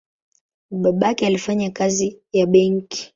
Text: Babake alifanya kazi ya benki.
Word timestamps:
Babake 0.71 1.27
alifanya 1.27 1.69
kazi 1.69 2.19
ya 2.33 2.45
benki. 2.45 3.09